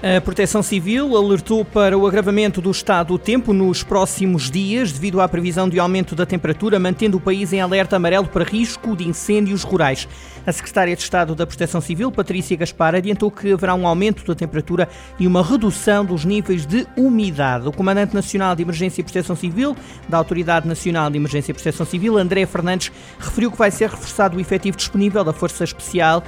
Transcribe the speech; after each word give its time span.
A 0.00 0.20
Proteção 0.20 0.62
Civil 0.62 1.16
alertou 1.16 1.64
para 1.64 1.98
o 1.98 2.06
agravamento 2.06 2.60
do 2.60 2.70
estado 2.70 3.08
do 3.08 3.18
tempo 3.18 3.52
nos 3.52 3.82
próximos 3.82 4.48
dias, 4.48 4.92
devido 4.92 5.20
à 5.20 5.28
previsão 5.28 5.68
de 5.68 5.80
aumento 5.80 6.14
da 6.14 6.24
temperatura, 6.24 6.78
mantendo 6.78 7.16
o 7.16 7.20
país 7.20 7.52
em 7.52 7.60
alerta 7.60 7.96
amarelo 7.96 8.28
para 8.28 8.44
risco 8.44 8.94
de 8.94 9.08
incêndios 9.08 9.64
rurais. 9.64 10.06
A 10.46 10.52
Secretária 10.52 10.94
de 10.94 11.02
Estado 11.02 11.34
da 11.34 11.44
Proteção 11.44 11.80
Civil, 11.80 12.12
Patrícia 12.12 12.56
Gaspar, 12.56 12.94
adiantou 12.94 13.28
que 13.28 13.52
haverá 13.52 13.74
um 13.74 13.88
aumento 13.88 14.24
da 14.24 14.36
temperatura 14.36 14.88
e 15.18 15.26
uma 15.26 15.42
redução 15.42 16.04
dos 16.04 16.24
níveis 16.24 16.64
de 16.64 16.86
umidade. 16.96 17.66
O 17.66 17.72
Comandante 17.72 18.14
Nacional 18.14 18.54
de 18.54 18.62
Emergência 18.62 19.00
e 19.00 19.04
Proteção 19.04 19.34
Civil, 19.34 19.76
da 20.08 20.16
Autoridade 20.16 20.68
Nacional 20.68 21.10
de 21.10 21.16
Emergência 21.16 21.50
e 21.50 21.54
Proteção 21.54 21.84
Civil, 21.84 22.16
André 22.16 22.46
Fernandes, 22.46 22.92
referiu 23.18 23.50
que 23.50 23.58
vai 23.58 23.72
ser 23.72 23.90
reforçado 23.90 24.36
o 24.36 24.40
efetivo 24.40 24.76
disponível 24.76 25.24
da 25.24 25.32
Força 25.32 25.64
Especial 25.64 26.22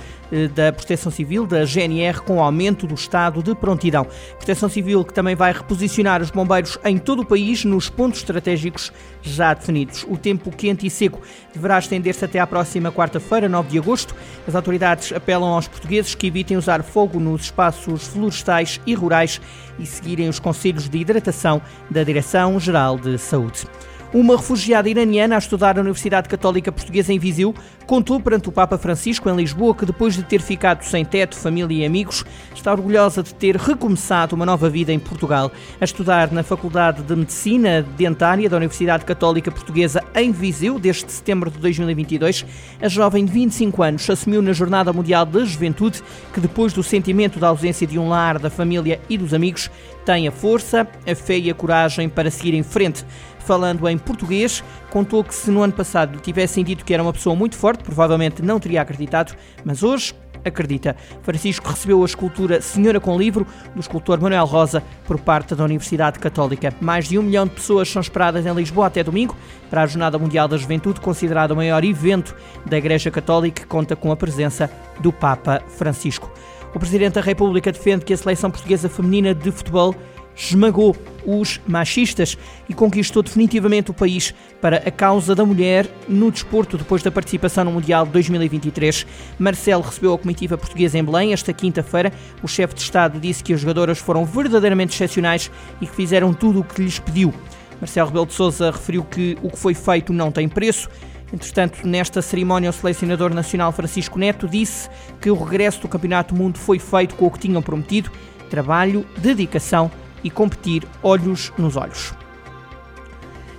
da 0.55 0.73
Proteção 0.73 1.11
Civil, 1.11 1.47
da 1.47 1.65
GNR, 1.65 2.20
com 2.20 2.37
o 2.37 2.41
aumento 2.41 2.87
do 2.87 2.95
estado 2.95 3.43
de 3.43 3.55
prontidão. 3.55 4.07
Proteção 4.37 4.69
Civil 4.69 5.05
que 5.05 5.12
também 5.12 5.34
vai 5.34 5.52
reposicionar 5.52 6.23
os 6.23 6.30
bombeiros 6.30 6.79
em 6.84 6.98
todo 6.98 7.23
o 7.23 7.27
país 7.27 7.65
nos 7.65 7.88
pontos 7.88 8.21
estratégicos 8.21 8.93
já 9.23 9.55
definidos. 9.55 10.05
O 10.09 10.16
tempo 10.16 10.51
quente 10.51 10.87
e 10.87 10.91
seco 10.91 11.21
deverá 11.52 11.79
estender-se 11.79 12.24
até 12.24 12.38
à 12.38 12.47
próxima 12.47 12.93
quarta-feira, 12.93 13.48
9 13.48 13.71
de 13.71 13.79
agosto. 13.79 14.15
As 14.47 14.55
autoridades 14.55 15.12
apelam 15.12 15.51
aos 15.51 15.69
portugueses 15.69 16.15
que 16.15 16.27
evitem 16.27 16.57
usar 16.57 16.83
fogo 16.83 17.19
nos 17.19 17.43
espaços 17.43 18.07
florestais 18.09 18.80
e 18.87 18.95
rurais 18.95 19.41
e 19.79 19.87
seguirem 19.87 20.29
os 20.29 20.38
conselhos 20.38 20.88
de 20.88 20.99
hidratação 20.99 21.60
da 21.91 22.05
Direção-Geral 22.05 22.99
de 22.99 23.19
Saúde. 23.19 23.66
Uma 24.12 24.37
refugiada 24.37 24.88
iraniana 24.88 25.37
a 25.37 25.38
estudar 25.38 25.77
na 25.77 25.82
Universidade 25.82 26.28
Católica 26.28 26.73
Portuguesa 26.73 27.12
em 27.12 27.18
Viseu 27.18 27.55
contou 27.87 28.18
perante 28.18 28.48
o 28.48 28.52
Papa 28.52 28.76
Francisco 28.76 29.30
em 29.30 29.37
Lisboa 29.37 29.73
que 29.73 29.87
depois 29.87 30.16
de 30.16 30.24
ter 30.24 30.40
ficado 30.40 30.82
sem 30.82 31.04
teto, 31.04 31.37
família 31.37 31.82
e 31.82 31.87
amigos, 31.87 32.24
está 32.52 32.73
orgulhosa 32.73 33.23
de 33.23 33.32
ter 33.32 33.54
recomeçado 33.54 34.35
uma 34.35 34.45
nova 34.45 34.68
vida 34.68 34.93
em 34.93 34.98
Portugal. 34.98 35.52
A 35.80 35.85
estudar 35.85 36.32
na 36.32 36.43
Faculdade 36.43 37.04
de 37.04 37.15
Medicina 37.15 37.82
Dentária 37.96 38.51
da 38.51 38.57
Universidade 38.57 39.04
Católica 39.04 39.51
Portuguesa 39.52 40.02
em 40.16 40.32
Viseu 40.32 40.76
desde 40.76 41.10
setembro 41.10 41.48
de 41.48 41.59
2022, 41.59 42.45
a 42.82 42.88
jovem 42.88 43.24
de 43.24 43.30
25 43.30 43.80
anos 43.80 44.10
assumiu 44.10 44.42
na 44.42 44.52
Jornada 44.52 44.92
Mundial 44.92 45.24
da 45.24 45.45
Juventude 45.45 46.02
que 46.35 46.40
depois 46.40 46.73
do 46.73 46.82
sentimento 46.82 47.38
da 47.38 47.46
ausência 47.46 47.87
de 47.87 47.96
um 47.96 48.09
lar, 48.09 48.40
da 48.40 48.51
família 48.51 49.01
e 49.09 49.16
dos 49.16 49.32
amigos, 49.32 49.70
tem 50.11 50.27
a 50.27 50.33
força, 50.33 50.89
a 51.07 51.15
fé 51.15 51.39
e 51.39 51.51
a 51.51 51.55
coragem 51.55 52.09
para 52.09 52.30
seguir 52.33 52.53
em 52.53 52.65
frente 52.65 53.05
falando 53.39 53.89
em 53.89 53.97
português, 53.97 54.63
contou 54.91 55.23
que 55.23 55.35
se 55.35 55.51
no 55.51 55.63
ano 55.63 55.73
passado 55.73 56.15
lhe 56.15 56.21
tivessem 56.21 56.65
dito 56.65 56.85
que 56.85 56.93
era 56.93 57.03
uma 57.03 57.13
pessoa 57.13 57.35
muito 57.35 57.57
forte, 57.57 57.85
provavelmente 57.85 58.43
não 58.43 58.59
teria 58.59 58.83
acreditado, 58.83 59.35
mas 59.65 59.83
hoje 59.83 60.15
acredita. 60.45 60.97
Francisco 61.23 61.69
recebeu 61.69 62.03
a 62.03 62.05
escultura 62.05 62.61
Senhora 62.61 62.99
com 62.99 63.16
Livro 63.16 63.47
do 63.75 63.81
escultor 63.81 64.21
Manuel 64.21 64.47
Rosa 64.47 64.83
por 65.05 65.19
parte 65.21 65.55
da 65.55 65.65
Universidade 65.65 66.19
Católica. 66.19 66.75
Mais 66.81 67.09
de 67.09 67.19
um 67.19 67.22
milhão 67.22 67.47
de 67.47 67.55
pessoas 67.55 67.88
são 67.88 68.03
esperadas 68.03 68.44
em 68.44 68.53
Lisboa 68.53 68.87
até 68.87 69.05
domingo 69.05 69.37
para 69.69 69.83
a 69.83 69.87
Jornada 69.87 70.19
Mundial 70.19 70.49
da 70.49 70.56
Juventude, 70.56 71.00
considerado 71.00 71.53
o 71.53 71.56
maior 71.56 71.84
evento 71.84 72.34
da 72.66 72.78
Igreja 72.78 73.11
Católica, 73.11 73.62
que 73.62 73.66
conta 73.66 73.94
com 73.94 74.11
a 74.11 74.16
presença 74.16 74.71
do 75.00 75.12
Papa 75.12 75.62
Francisco. 75.69 76.31
O 76.75 76.78
Presidente 76.78 77.15
da 77.15 77.21
República 77.21 77.72
defende 77.72 78.04
que 78.04 78.12
a 78.12 78.16
seleção 78.16 78.50
portuguesa 78.50 78.88
feminina 78.88 79.34
de 79.34 79.50
futebol 79.50 79.94
esmagou 80.37 80.97
os 81.26 81.60
machistas 81.66 82.38
e 82.69 82.72
conquistou 82.72 83.22
definitivamente 83.22 83.91
o 83.91 83.94
país 83.94 84.32
para 84.60 84.76
a 84.78 84.91
causa 84.91 85.34
da 85.34 85.44
mulher 85.44 85.87
no 86.09 86.31
desporto 86.31 86.78
depois 86.78 87.03
da 87.03 87.10
participação 87.10 87.65
no 87.65 87.72
Mundial 87.72 88.06
de 88.06 88.12
2023. 88.12 89.06
Marcelo 89.38 89.82
recebeu 89.82 90.15
a 90.15 90.19
comitiva 90.19 90.56
portuguesa 90.56 90.98
em 90.98 91.04
Belém 91.04 91.32
esta 91.32 91.53
quinta-feira. 91.53 92.12
O 92.42 92.48
chefe 92.48 92.75
de 92.75 92.81
Estado 92.81 93.20
disse 93.20 93.44
que 93.44 93.52
as 93.52 93.60
jogadoras 93.60 93.98
foram 93.98 94.25
verdadeiramente 94.25 94.94
excepcionais 94.94 95.50
e 95.81 95.87
que 95.87 95.94
fizeram 95.94 96.32
tudo 96.32 96.60
o 96.60 96.64
que 96.64 96.82
lhes 96.82 96.98
pediu. 96.98 97.34
Marcelo 97.81 98.08
Rebelo 98.08 98.26
de 98.26 98.34
Sousa 98.34 98.70
referiu 98.70 99.02
que 99.04 99.37
o 99.42 99.50
que 99.50 99.58
foi 99.58 99.75
feito 99.75 100.12
não 100.12 100.31
tem 100.31 100.48
preço. 100.48 100.88
Entretanto, 101.32 101.86
nesta 101.86 102.20
cerimónia, 102.20 102.70
o 102.70 102.72
selecionador 102.72 103.32
nacional 103.32 103.70
Francisco 103.72 104.18
Neto 104.18 104.48
disse 104.48 104.88
que 105.20 105.30
o 105.30 105.34
regresso 105.34 105.82
do 105.82 105.88
Campeonato 105.88 106.34
do 106.34 106.41
Mundo 106.41 106.58
foi 106.58 106.78
feito 106.78 107.14
com 107.14 107.26
o 107.26 107.30
que 107.30 107.38
tinham 107.38 107.62
prometido: 107.62 108.10
trabalho, 108.48 109.06
dedicação 109.16 109.90
e 110.24 110.30
competir 110.30 110.84
olhos 111.02 111.52
nos 111.56 111.76
olhos. 111.76 112.12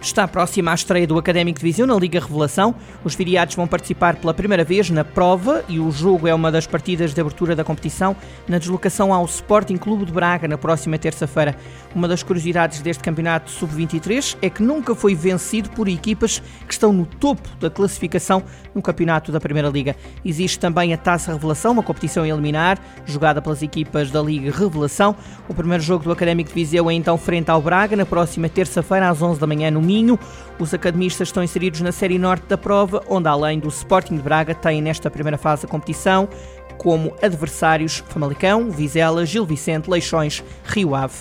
Está 0.02 0.28
próxima 0.28 0.72
a 0.72 0.74
estreia 0.74 1.06
do 1.06 1.16
Académico 1.16 1.60
de 1.60 1.64
Viseu 1.64 1.86
na 1.86 1.94
Liga 1.94 2.20
Revelação. 2.20 2.74
Os 3.04 3.14
viriatos 3.14 3.56
vão 3.56 3.68
participar 3.68 4.16
pela 4.16 4.34
primeira 4.34 4.64
vez 4.64 4.90
na 4.90 5.06
prova 5.06 5.64
e 5.70 5.80
o 5.80 5.92
jogo 5.92 6.28
é 6.28 6.34
uma 6.34 6.52
das 6.52 6.66
partidas 6.66 7.14
de 7.14 7.22
abertura 7.22 7.56
da 7.56 7.64
competição 7.64 8.16
na 8.48 8.58
deslocação 8.58 9.14
ao 9.14 9.24
Sporting 9.26 9.78
Clube 9.78 10.06
de 10.06 10.12
Braga 10.12 10.48
na 10.48 10.58
próxima 10.58 10.98
terça-feira. 10.98 11.56
Uma 11.94 12.08
das 12.08 12.24
curiosidades 12.24 12.82
deste 12.82 13.04
campeonato 13.04 13.52
sub-23 13.52 14.38
é 14.42 14.50
que 14.50 14.64
nunca 14.64 14.96
foi 14.96 15.14
vencido 15.14 15.70
por 15.70 15.88
equipas 15.88 16.42
que 16.68 16.74
estão 16.74 16.92
no 16.92 17.06
topo 17.06 17.48
da 17.60 17.70
classificação 17.70 18.42
no 18.74 18.82
campeonato 18.82 19.32
da 19.32 19.40
Primeira 19.40 19.70
Liga. 19.70 19.96
Existe 20.26 20.58
também 20.58 20.96
a 20.96 20.98
Taça 20.98 21.32
Revelação, 21.32 21.74
uma 21.74 21.84
competição 21.84 22.26
eliminar, 22.26 22.80
jogada 23.06 23.40
pelas 23.40 23.62
equipas 23.62 24.10
da 24.10 24.22
Liga 24.22 24.52
Revelação. 24.52 25.16
O 25.48 25.54
primeiro 25.54 25.84
jogo 25.84 26.06
do 26.06 26.12
Académico 26.12 26.50
de 26.50 26.56
Viseu 26.56 26.90
é 26.90 26.94
então 26.94 27.20
frente 27.20 27.52
ao 27.52 27.62
Braga 27.62 27.96
na 27.96 28.06
próxima 28.06 28.50
terça-feira 28.50 29.08
às 29.08 29.22
11 29.22 29.40
da 29.40 29.46
manhã 29.46 29.70
no 29.70 29.91
Minho. 29.92 30.18
Os 30.58 30.74
academistas 30.74 31.28
estão 31.28 31.44
inseridos 31.44 31.82
na 31.82 31.92
Série 31.92 32.18
Norte 32.18 32.46
da 32.48 32.58
prova, 32.58 33.04
onde 33.10 33.28
além 33.28 33.60
do 33.60 33.68
Sporting 33.68 34.16
de 34.16 34.22
Braga 34.22 34.56
têm 34.56 34.82
nesta 34.82 35.12
primeira 35.12 35.38
fase 35.38 35.64
da 35.64 35.68
competição 35.68 36.30
como 36.78 37.14
adversários 37.22 38.04
Famalicão, 38.08 38.72
Vizela, 38.72 39.26
Gil 39.26 39.46
Vicente, 39.46 39.90
Leixões, 39.90 40.44
Rio 40.64 40.96
Ave 40.96 41.14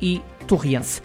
e 0.00 0.20
Torriense. 0.46 1.00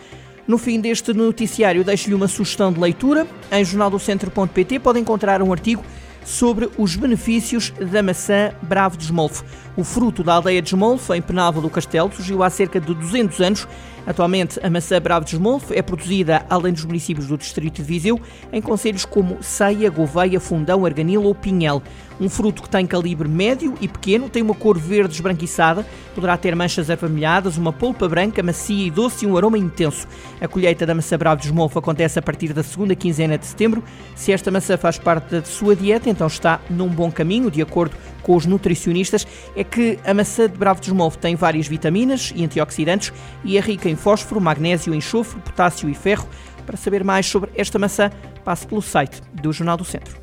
No 0.46 0.58
fim 0.58 0.80
deste 0.80 1.14
noticiário, 1.14 1.84
deixo-lhe 1.84 2.14
uma 2.14 2.28
sugestão 2.28 2.72
de 2.72 2.80
leitura. 2.80 3.26
Em 3.52 3.64
jornaldocentro.pt 3.64 4.80
pode 4.80 5.00
encontrar 5.00 5.42
um 5.42 5.52
artigo 5.52 5.84
sobre 6.26 6.70
os 6.78 6.96
benefícios 6.96 7.72
da 7.92 8.02
maçã 8.02 8.52
Bravo 8.62 8.98
de 8.98 9.06
Esmolfo. 9.06 9.44
O 9.76 9.84
fruto 9.84 10.24
da 10.24 10.34
aldeia 10.34 10.62
de 10.62 10.70
Esmolfo, 10.70 11.14
em 11.14 11.22
Penalva 11.22 11.62
do 11.62 11.70
Castelo, 11.70 12.12
surgiu 12.14 12.44
há 12.44 12.50
cerca 12.50 12.80
de 12.80 12.94
200 12.94 13.42
anos 13.42 13.68
Atualmente, 14.06 14.60
a 14.62 14.70
maçã 14.70 15.00
Bravo 15.00 15.26
de 15.26 15.36
Esmolfo 15.36 15.74
é 15.74 15.82
produzida, 15.82 16.46
além 16.50 16.74
dos 16.74 16.84
municípios 16.84 17.28
do 17.28 17.38
Distrito 17.38 17.76
de 17.76 17.84
Viseu, 17.84 18.20
em 18.52 18.62
conselhos 18.62 19.06
como 19.06 19.42
Ceia, 19.42 19.90
Gouveia, 19.90 20.40
Fundão, 20.40 20.86
Arganil 20.86 21.24
ou 21.24 21.34
Pinhel. 21.34 21.82
Um 22.19 22.29
fruto 22.29 22.62
que 22.62 22.69
tem 22.69 22.85
calibre 22.85 23.28
médio 23.28 23.74
e 23.81 23.88
pequeno, 23.88 24.29
tem 24.29 24.41
uma 24.41 24.53
cor 24.53 24.78
verde 24.78 25.16
esbranquiçada, 25.16 25.85
poderá 26.13 26.38
ter 26.38 26.56
manchas 26.56 26.90
avermelhadas, 26.90 27.57
uma 27.57 27.74
polpa 27.74 28.07
branca, 28.07 28.44
macia 28.44 28.88
e 28.88 28.91
doce 28.91 29.25
e 29.25 29.28
um 29.28 29.35
aroma 29.35 29.57
intenso. 29.57 30.07
A 30.40 30.47
colheita 30.47 30.85
da 30.85 30.94
maçã 30.94 31.18
Bravo 31.18 31.41
Esmolfo 31.41 31.79
acontece 31.79 32.19
a 32.19 32.22
partir 32.22 32.53
da 32.53 32.62
segunda 32.62 32.96
quinzena 32.96 33.38
de 33.38 33.46
setembro. 33.46 33.84
Se 34.16 34.31
esta 34.31 34.51
maçã 34.51 34.78
faz 34.78 34.97
parte 34.97 35.31
da 35.31 35.44
sua 35.44 35.75
dieta, 35.75 36.09
então 36.09 36.28
está 36.28 36.59
num 36.69 36.88
bom 36.88 37.12
caminho, 37.12 37.50
de 37.50 37.62
acordo 37.62 37.96
com 38.22 38.35
os 38.35 38.45
nutricionistas, 38.45 39.28
é 39.56 39.63
que 39.63 40.00
a 40.06 40.13
maçã 40.13 40.47
de 40.47 40.57
Bravo 40.57 40.80
de 40.80 40.88
Esmolfo 40.88 41.18
tem 41.18 41.35
várias 41.35 41.68
vitaminas 41.68 42.31
e 42.35 42.45
antioxidantes 42.45 43.12
e 43.44 43.57
é 43.57 43.59
rica 43.59 43.90
em 43.90 43.95
fósforo, 43.95 44.40
magnésio, 44.40 44.94
enxofre, 44.94 45.41
potássio 45.41 45.90
e 45.90 45.94
ferro. 45.94 46.28
Para 46.66 46.78
saber 46.78 47.03
mais 47.03 47.25
sobre 47.25 47.51
esta 47.56 47.78
maçã, 47.78 48.09
passe 48.45 48.66
pelo 48.66 48.81
site 48.81 49.22
do 49.34 49.51
Jornal 49.51 49.75
do 49.75 49.84
Centro. 49.84 50.23